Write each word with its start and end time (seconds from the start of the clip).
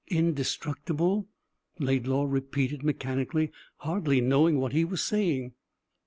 "Indestructible," 0.07 1.27
Laidlaw 1.77 2.23
repeated 2.23 2.81
mechanically, 2.81 3.51
hardly 3.77 4.19
knowing 4.19 4.57
what 4.57 4.71
he 4.73 4.83
was 4.83 5.03
saying. 5.03 5.53